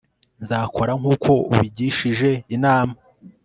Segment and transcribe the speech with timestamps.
[0.41, 2.95] nzakora nkuko ubigishije inama